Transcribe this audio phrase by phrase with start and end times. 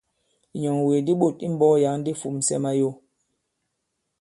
[0.55, 2.89] Ìnyɔ̀ŋwègè di ɓôt i mbɔ̄k yǎŋ di fūmsɛ mayo.